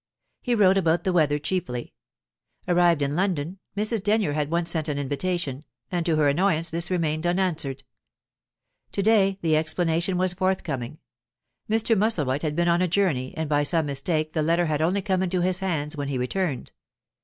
[0.41, 1.93] He wrote about the weather chiefly.
[2.67, 4.01] Arrived in London, Mrs.
[4.01, 7.83] Denyer at once sent an invitation, and to her annoyance this remained unanswered.
[8.93, 10.97] To day the explanation was forthcoming;
[11.69, 11.95] Mr.
[11.95, 15.21] Musselwhite had been on a journey, and by some mistake the letter had only come
[15.21, 16.71] into his hands when he returned.